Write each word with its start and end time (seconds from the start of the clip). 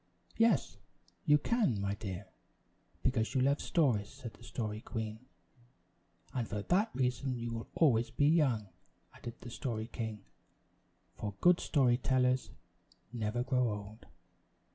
"Yes, 0.35 0.79
you 1.27 1.37
can, 1.37 1.79
my 1.79 1.93
dear, 1.93 2.25
because 3.03 3.35
you 3.35 3.41
love 3.41 3.61
stories," 3.61 4.09
said 4.09 4.33
the 4.33 4.41
Story 4.41 4.81
Queen. 4.81 5.19
"And 6.33 6.47
for 6.47 6.63
that 6.63 6.89
reason 6.95 7.37
you 7.37 7.51
will 7.51 7.69
always 7.75 8.09
be 8.09 8.25
young," 8.25 8.69
added 9.13 9.35
the 9.41 9.51
Story 9.51 9.85
King; 9.85 10.23
"for 11.13 11.35
good 11.39 11.59
story 11.59 11.97
tellers 11.97 12.49
never 13.13 13.43
grow 13.43 13.69
old." 13.69 14.07